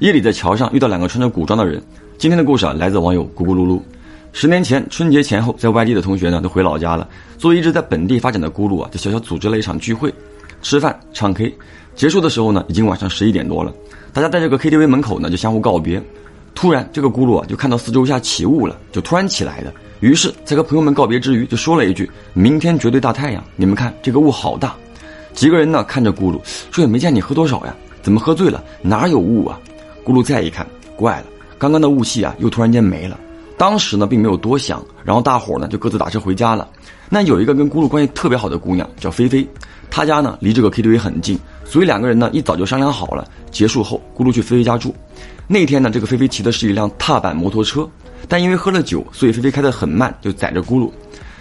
[0.00, 1.82] 夜里在桥上遇到两个穿着古装的人。
[2.18, 3.80] 今天的故事啊，来自网友咕咕噜噜。
[4.30, 7.08] 十年前春节前后，在外地的同学呢都回老家了。
[7.38, 10.12] 作为一直在本地发展的咕噜啊，就小小组织了一场聚会，
[10.60, 11.50] 吃饭唱 K。
[11.94, 13.72] 结束的时候呢，已经晚上十一点多了。
[14.12, 16.02] 大家在这个 KTV 门口呢就相互告别。
[16.54, 19.72] 突然，这个咕噜啊就看到四周下起雾了，就突然起来的。
[20.00, 24.76] 于是，在和朋友们告别之余，就说了一句：“明天绝对大太阳，你们看这个雾好大。”
[25.32, 26.38] 几个人呢看着咕噜，
[26.70, 28.62] 说也没见你喝多少呀，怎么喝醉了？
[28.82, 29.58] 哪有雾啊？
[30.06, 30.64] 咕噜再一看，
[30.94, 31.24] 怪了，
[31.58, 33.18] 刚刚的雾气啊，又突然间没了。
[33.58, 36.68] 当时呢，并没有多想，然后大伙呢就各自打车回家了。
[37.08, 39.44] 那有一个跟咕噜关系特别好的姑娘叫菲菲，
[39.90, 44.94] 她家呢离这个 KTV 很近，所以两个人呢一早就商量好了，结束后咕噜去菲菲家住。
[45.48, 47.88] 那天呢，这个菲菲骑的是一辆踏板摩托车，
[48.28, 50.88] 但因为喝了酒，所以菲菲开得很慢，就载着咕噜。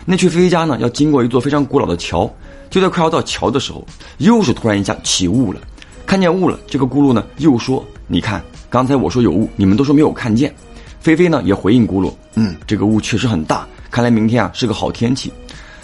[0.05, 2.27] 那去菲菲家呢，要经过一座非常古老的桥，
[2.71, 3.85] 就在快要到桥的时候，
[4.17, 5.59] 又是突然一下起雾了。
[6.05, 10.53] 看见雾了，这个咕噜呢又说：“你看。”刚才我说有雾，你们都说没有看见。
[10.99, 15.31] 菲菲呢也回应咕噜，嗯，这个雾确实很大，看来明天啊是个好天气。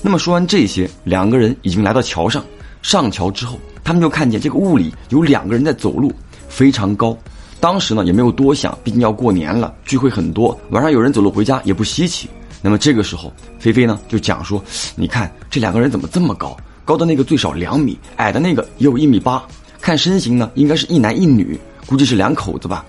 [0.02, 2.44] 那么说完这些，两个人已经来到桥上。
[2.82, 6.12] 上桥之后，他们就看见这个雾里有两个人在走路，
[6.50, 7.18] 非常高。
[7.62, 12.28] 当时呢也没有多想，毕竟要过年了，聚会很多，晚上有人走路回家也不稀奇。
[12.62, 14.62] 那么这个时候，菲菲呢就讲说，
[14.96, 16.58] 你看这两个人怎么这么高？
[16.84, 19.42] 高的那个最少两米，矮的那个也有一米八，
[19.82, 21.60] 看身形呢应该是一男一女。
[21.88, 22.86] 估计是两口子吧，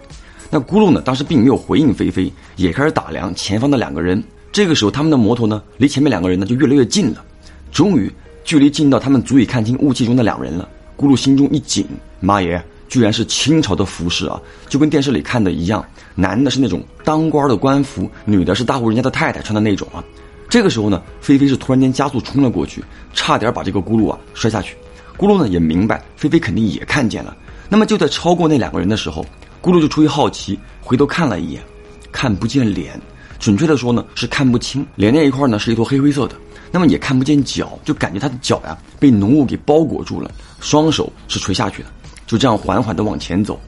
[0.48, 1.00] 那咕噜呢？
[1.00, 4.22] 当时并没有回应菲菲，也开始打量前方的两个人。
[4.52, 7.24] 这个时候，他们的摩托呢，离前面两个人呢就越来越近了。
[7.72, 8.12] 终于，
[8.44, 10.68] 距离近到他们足以看清雾气中的两人了。
[10.96, 11.84] 咕噜心中一紧，
[12.20, 15.84] 妈耶，居然是清朝的服饰啊，就跟电视里看的一样。
[16.14, 20.04] 男的是那种当官的官服，女的是大户人家的太太穿的那种啊。
[20.48, 24.76] 这个时候呢，菲菲是突然间加速冲了过去，差点把这个咕噜啊摔下去。
[25.16, 27.36] 咕噜呢也明白，菲菲肯定也看见了。
[27.68, 29.24] 那么就在超过那两个人的时候，
[29.62, 31.62] 咕噜就出于好奇回头看了一眼，
[32.10, 33.00] 看不见脸，
[33.38, 36.36] 准确的说呢是看不清脸那一块呢是一坨黑灰色的，
[36.70, 41.88] 那么也看不见脚，就感觉他的脚呀被浓雾给包裹住了，双手是垂下去的，
[42.26, 43.60] 就这样缓缓的往前走。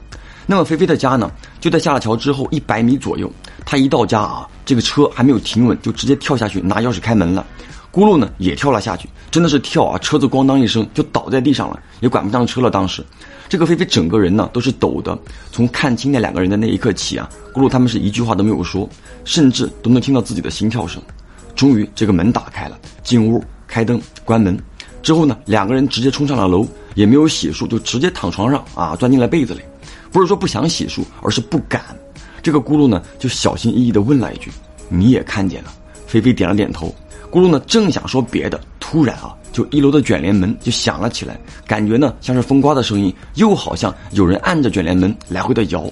[0.45, 3.31] 那么菲菲的家呢就在下了桥之后一百米左右，
[3.65, 7.45] 他一到家啊，这个车还没有停稳，就直接跳下去拿钥匙开门了。
[7.95, 13.01] 咕噜呢也跳了下去，真的是跳啊，车子咣当一声就倒在地上了，也管不上车了，当时。
[13.47, 15.17] 这个菲菲整个人呢都是抖的，
[15.49, 18.89] 从看清那两个人的那一刻起啊，咕噜他们是一句话都没有说，
[19.23, 21.01] 甚至都能听到自己的心跳声。
[21.55, 24.59] 终于这个门打开了，进屋开灯关门
[25.01, 29.61] 之后呢，两个人直接冲上了楼，也没有洗漱，就直接躺床上啊，钻进了被子里。
[30.11, 31.81] 不是说不想洗漱，而是不敢。
[32.43, 34.51] 这个咕噜呢就小心翼翼地问了一句
[34.89, 35.73] ：“你也看见了？”
[36.05, 36.93] 菲菲点了点头。
[37.35, 39.35] 咕噜呢正想说别的，突然啊。
[39.51, 41.37] 就一楼的卷帘门就响了起来，
[41.67, 45.83] 感觉呢像是风刮的声音，又好像有人按着卷帘门来回的摇。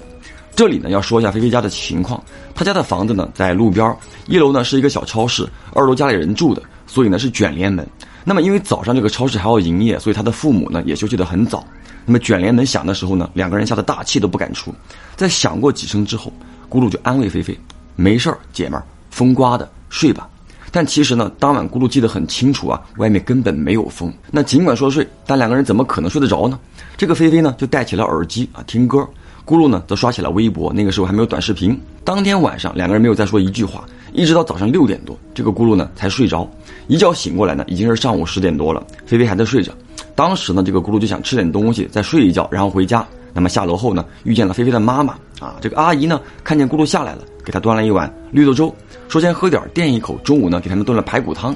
[0.56, 2.22] 这里呢要说一下菲菲家的情况，
[2.54, 3.94] 他家的房子呢在路边，
[4.26, 7.86] 一楼呢是一个小超市，二楼家里人住的，所以呢是卷帘门。
[8.24, 11.62] 那么因为早上这个超市还要营业，所以他的父母呢也休息得很早。
[12.06, 14.74] 那么卷帘门响的时候呢，两个人吓得大气都不敢出。
[15.14, 16.32] 在响过几声之后，
[16.70, 17.58] 咕噜就安慰菲菲
[17.96, 20.28] ：“没事儿，姐们儿，风刮的，睡吧。”
[20.74, 24.12] 但其实呢，当晚咕噜记得很清楚啊，外面根本没有风。
[24.32, 26.58] 那尽管说睡，但两个人怎么可能睡得着呢？
[26.96, 29.08] 这个菲菲呢就戴起了耳机啊听歌，
[29.46, 30.72] 咕噜呢则刷起了微博。
[30.72, 31.80] 那个时候还没有短视频。
[32.02, 36.44] 当天晚上两个人没有再说一句话，一直到早上六点多，这个咕噜呢才睡着。
[36.88, 39.72] 一觉醒过来呢，已经是上午十点多了，菲菲还在睡着。
[40.16, 43.06] 当时呢，这个咕噜就想吃点东西，再睡一觉，然后回家。
[43.34, 48.74] 那么下楼后呢，遇见了菲菲的妈妈啊，这个阿姨呢看见咕噜下来了，给他端了一碗绿豆粥。
[49.08, 51.54] 说先喝点垫一口，中午呢给他们炖了排骨汤，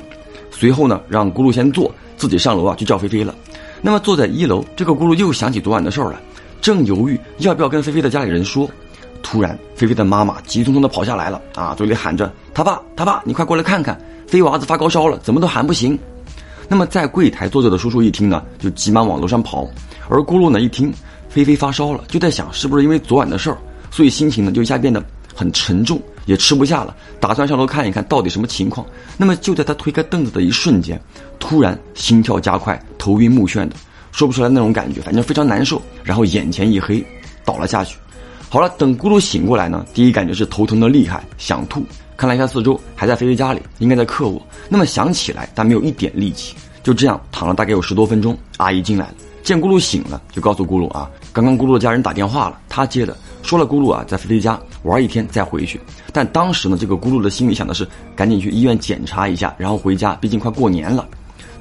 [0.50, 3.34] 随后呢让咕噜先坐，自己上楼啊去叫菲菲了。
[3.80, 6.20] 那么坐在一楼，这个咕噜又想起昨晚的事儿了，
[6.60, 8.68] 正犹豫要不要跟菲菲的家里人说，
[9.22, 13.96] 突然菲菲的妈妈急匆匆的跑下来了啊，嘴里喊着他爸他爸，你快过来看看，
[14.26, 15.96] 菲娃子发高烧了，怎么都喊不醒。
[16.68, 19.66] 那么在柜台坐着的叔叔一听呢，就急忙往楼上跑，
[20.10, 20.92] 而咕噜呢一听
[21.28, 23.58] 菲菲发烧了，就在想是不是因为昨晚的事儿，
[23.90, 25.02] 所以心情呢就一下变得
[25.34, 26.00] 很沉重。
[26.26, 28.86] 也吃不下了，打算上楼看一看到底什么情况。
[29.16, 31.00] 那么就在他推开凳子的一瞬间，
[31.38, 33.74] 突然心跳加快，头晕目眩的，
[34.12, 35.80] 说不出来那种感觉，反正非常难受。
[36.04, 37.02] 然后眼前一黑，
[37.46, 37.96] 倒了下去。
[38.50, 41.82] 好了，等咕噜醒过来呢，第一感觉是头疼的厉害，想吐。
[42.14, 44.46] 看了一下四周，还在菲菲家里，应该在客卧。
[44.68, 48.36] 那么想起来，但没有一点力气，就这样躺了大概有十多分钟。
[48.58, 49.14] 阿姨进来了，
[49.48, 53.16] 见咕噜醒了，就告诉咕噜啊，刚刚咕噜的家人打电话了，他接的。
[53.42, 55.80] 说了咕噜啊，在菲菲家玩一天再回去。
[56.12, 61.08] 但当时呢，这个咕噜的心里想的是赶紧去医院检查一下，然后回家，毕竟快过年了。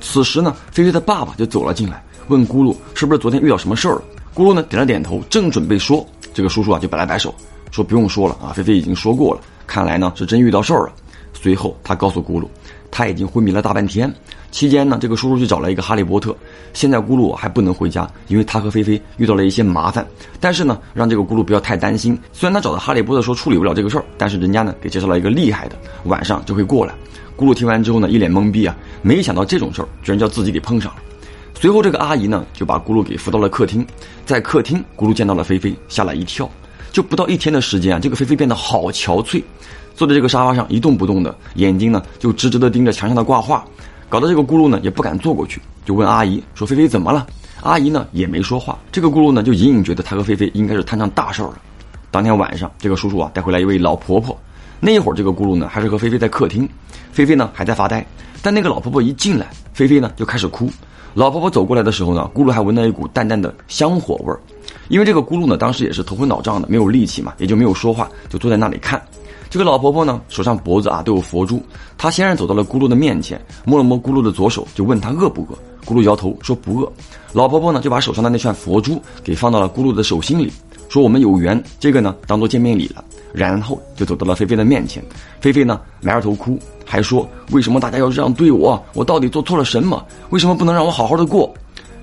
[0.02, 4.02] 此时呢，菲菲的爸爸就走了进来，问咕噜是不是昨天遇到什么事儿了。
[4.36, 7.34] 咕噜呢点了点头，正准备说，这个叔叔啊就摆了摆手，
[7.72, 10.92] 说不用说了啊，菲菲已经说过了，看来呢是真遇到事儿了。
[11.32, 12.48] 随后他告诉咕噜，
[12.92, 14.14] 他已经昏迷了大半天。
[14.50, 16.36] 期间呢，这个叔叔去找了一个哈利波特。
[16.74, 20.06] 现在咕噜还不能回家，因为他和菲菲遇到了一些麻烦。
[20.40, 22.18] 但是呢，让这个咕噜不要太担心。
[22.32, 25.76] 虽然他找到哈利波特说处理不了这个事儿，但是人家呢给介绍了一个厉害的，
[26.06, 26.94] 晚上就会过来。
[27.38, 31.02] 咕噜听完之后呢，一脸懵逼啊，没想到这种事儿居然叫自己给碰上了。
[31.60, 33.86] 随后这个阿姨呢就把咕噜给扶到了客厅，
[34.26, 36.50] 在客厅，咕噜见到了菲菲，吓了一跳。
[36.98, 39.44] 就不到一天的时间啊，这个菲菲变得好憔悴，
[39.94, 43.64] 坐在这个沙发上一动不动的，眼睛呢就直直的盯着墙上的挂画。
[44.10, 47.28] 搞得这个咕噜呢也不敢坐过去，就问阿姨说：“菲菲怎么了？”
[47.62, 48.80] 阿姨呢也没说话。
[48.92, 51.62] 这个咕噜呢就隐隐觉得他和菲菲应该是摊上大事儿了。
[52.10, 54.36] 当天晚上，这个叔叔啊带回来一位老婆婆。
[54.80, 56.68] 那一会儿，这个咕噜呢还是和菲菲在客厅，
[57.12, 58.04] 菲菲呢还在发呆。
[58.42, 60.68] 但那个老婆婆一进来，菲菲呢就开始哭。
[61.18, 64.40] 老婆婆走过来的时候呢，咕噜还闻到一股淡淡的香火味儿。
[64.88, 69.02] 因为这个咕噜呢当时也是头昏脑胀的，没有力气嘛，也就没有说话，就坐在那里看。
[69.50, 71.60] 这个老婆婆呢，手上脖子啊都有佛珠。
[71.98, 75.58] 她先是走到了咕噜的面前，摸了摸咕噜的左手，就问他饿不饿。
[75.92, 76.94] 咕噜摇头说不饿。
[77.34, 80.54] 老婆婆呢就把手上的那串佛珠给放到了咕噜的手心里，
[80.88, 83.04] 说我们有缘，这个呢当做见面礼了。
[83.34, 85.04] 然后就走到了菲菲的面前。
[85.42, 88.82] 菲菲呢埋着头哭，还说为什么大家要这样对我？
[88.94, 90.04] 我到底做错了什么？
[90.30, 91.54] 为什么不能让我好好的过？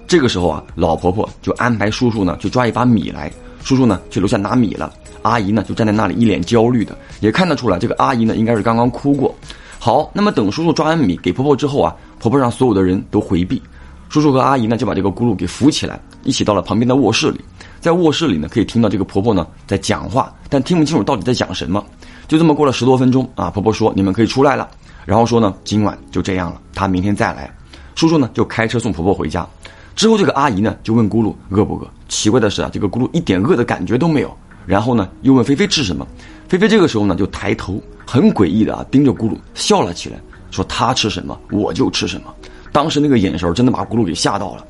[0.07, 3.33] 这个时候啊，老婆婆就安排叔叔呢去抓一把米来。
[3.63, 4.93] 叔叔呢去楼下拿米了。
[5.23, 9.35] 阿姨呢就站在那里一脸焦虑的，也看得出来这个阿姨呢应该是刚刚哭过。
[9.79, 13.63] 好，那么等叔叔抓完米给婆婆之后啊，婆婆让所有的人都回避，
[14.11, 17.41] 叔叔和阿姨呢就把这个咕噜给扶起来，一起到了旁边的卧室里。
[17.81, 21.83] 在卧室里呢可以听到这个婆婆呢在讲话，但听不清楚到底在讲什么。
[22.27, 24.69] 就这么过了十多分钟啊，婆婆说你们可以出来了，
[25.05, 27.51] 然后说呢今晚就这样了，她明天再来。
[27.95, 29.47] 叔叔呢就开车送婆婆回家。
[29.95, 31.89] 之后这个阿姨呢就问咕噜饿不饿？
[32.09, 34.37] 奇怪的是啊，这个咕噜一点饿的感觉都没有。
[34.67, 36.07] 然后呢，又问菲菲吃什么？
[36.49, 40.19] 菲菲这个时候呢，就抬头，很诡异的啊，盯着咕噜笑了起来，
[40.51, 42.35] 说他吃什么我就吃什么。
[42.73, 44.67] 当时那个眼神真的把咕噜给吓到了。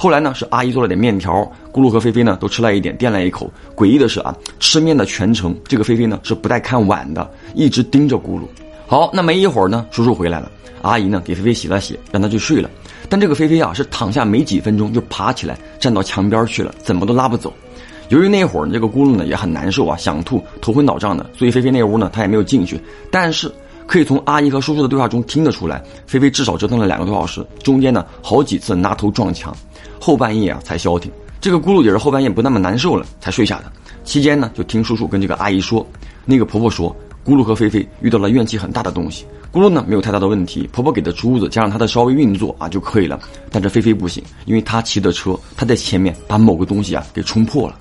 [0.00, 1.42] 后来呢，是阿姨做了点面条，
[1.72, 3.50] 咕噜和菲菲呢都吃了一点，垫了一口。
[3.74, 8.42] 诡异的是啊，吃面的全程，这个菲菲呢是不带看碗的，一直盯着咕噜。
[8.86, 10.48] 好，那没一会儿呢，叔叔回来了，
[10.82, 12.70] 阿姨呢给菲菲洗了洗，让她去睡了。
[13.08, 17.52] 但这个菲菲啊，是躺下没几分钟就爬起来，站到墙边去了，怎么都拉不走。
[18.10, 22.80] 由于那会儿这个咕噜呢也很难受啊，想吐，头昏脑胀的，所以菲菲那屋呢他也没有进去。
[23.10, 23.52] 但是
[23.88, 29.56] 可以从阿姨和叔叔的对话中听得出来，菲菲至少折腾了两个多小时，中间呢好几次拿头撞墙，
[29.98, 31.10] 后半夜啊才消停。
[31.40, 33.72] 这个咕噜也是后半夜不那么难受了才睡下的。
[34.04, 35.84] 期间呢就听叔叔跟这个阿姨说，
[36.26, 36.94] 那个婆婆说
[37.24, 43.18] 咕噜和菲菲遇到了怨气很大的东西，咕噜呢没有太大的问题，婆婆给的珠子加上她的稍微运作啊就可以了。
[43.50, 47.74] 但这菲菲不行，因为她骑的车，她在前面把某个东西啊给冲破了。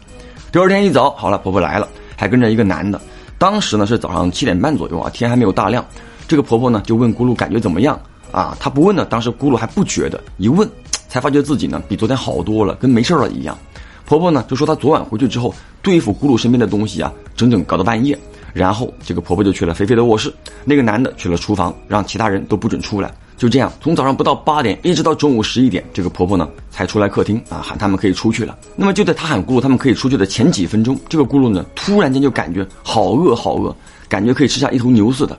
[0.53, 3.01] 第二天一早，好了，婆婆来了，还跟着一个男的。
[3.37, 5.85] 当时呢是早上七点半左右啊，天还没有大亮。
[6.27, 7.99] 这个婆婆呢就问咕噜感觉怎么样
[8.31, 8.57] 啊？
[8.59, 10.69] 她不问呢，当时咕噜还不觉得，一问
[11.07, 13.57] 才发觉自己呢比昨天好多了，跟没事了一样。
[14.05, 18.17] 婆婆呢就说她昨晚回去之后对付咕噜身边的东西啊，整整搞到半夜。
[18.53, 20.33] 然后这个婆婆就去了菲菲的卧室，
[20.65, 23.13] 那个男的去了厨房，让其他人都不准出来。
[23.37, 28.57] 就这样，从早上不到八点，一直到中午十一点，这个婆婆呢才出来客厅啊，喊他们可以出去了。
[28.75, 33.73] 那么就在她喊咕噜他们可以出去的前几分钟，这个咕噜呢突然间就感觉好饿好饿，
[34.09, 35.37] 感觉可以吃下一头牛似的。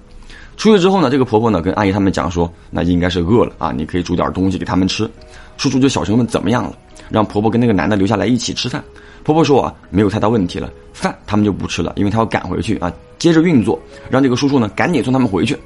[0.56, 5.10] 出去之后呢，这个婆婆呢跟阿姨他们讲说，那应该是饿了啊，你可以煮点东西给他们吃。
[5.56, 6.72] 叔叔就小声问怎么样了，
[7.10, 8.82] 让婆婆跟那个男的留下来一起吃饭。
[9.24, 13.76] 婆婆说啊，没有太大问题了，饭他们就不吃了，因为他要赶回去啊，接着运作。
[14.08, 15.58] 让这个叔叔呢赶紧送他们回去。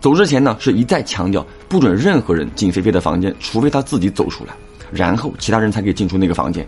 [0.00, 4.54] 走之前呢，是一再强调不准任何人进菲菲的房间，除非她自己走出来，
[4.92, 6.66] 然后其他人才可以进出那个房间。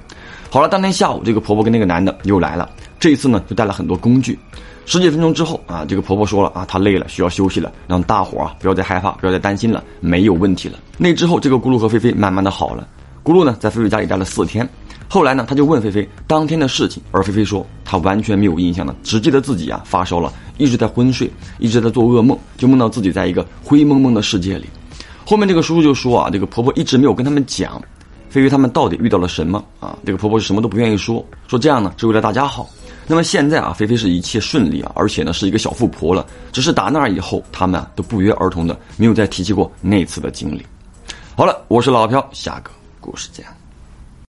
[0.51, 2.69] 好了，当天下午，这个婆婆跟那个男的又来了，
[2.99, 4.39] 这一次呢就带了很多工具。
[4.85, 10.79] 十几分钟之后啊，这个婆婆说了啊，她累了，需要休息了，让大伙啊不要再害怕，不要再担心了，没有问题了。
[10.99, 12.89] 那之后，这个咕噜和菲菲慢慢的好了。
[13.23, 14.69] 咕噜呢在菲菲家里待了四天。
[15.13, 24.67] 后来呢，他就问菲菲当天的事情，而菲菲说她完全没有印象了，只记得自己啊发烧了，一直在昏睡，一直在做噩梦，就梦到自己在一个灰蒙蒙的世界里。
[25.27, 27.83] 后面这个叔叔就说啊，这个婆婆一直没有跟他们讲，
[28.29, 29.99] 菲菲他们到底遇到了什么啊？
[30.07, 32.71] 这个婆婆是什么都不愿意说，说这样呢是为了大家好。
[33.09, 36.25] 那么现在啊，菲菲是一切顺利啊，而且呢是一个小富婆了。
[36.53, 40.65] 只是打那以后，他们啊都不约而同的没有再提起过那次的经历。
[41.35, 43.45] 好了，我是老飘，下个故事见。